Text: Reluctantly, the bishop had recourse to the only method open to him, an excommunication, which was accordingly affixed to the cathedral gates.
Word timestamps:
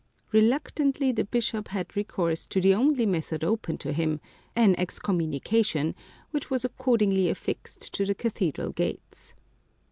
Reluctantly, 0.31 1.11
the 1.11 1.25
bishop 1.25 1.67
had 1.67 1.95
recourse 1.95 2.47
to 2.47 2.59
the 2.59 2.73
only 2.73 3.05
method 3.05 3.43
open 3.43 3.77
to 3.77 3.93
him, 3.93 4.19
an 4.55 4.73
excommunication, 4.79 5.93
which 6.31 6.49
was 6.49 6.65
accordingly 6.65 7.29
affixed 7.29 7.93
to 7.93 8.03
the 8.07 8.15
cathedral 8.15 8.71
gates. 8.71 9.35